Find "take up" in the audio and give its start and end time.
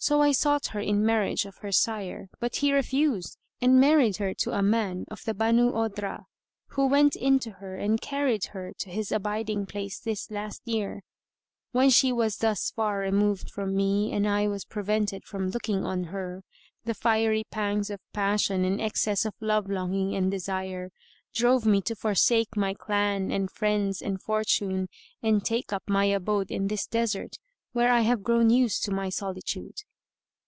25.44-25.82